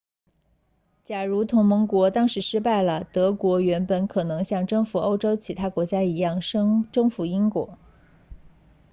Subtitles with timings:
[1.03, 6.39] 假如同盟国当时失败了德国原本很可能像征服欧洲其他国家一样
[6.91, 7.77] 征服英国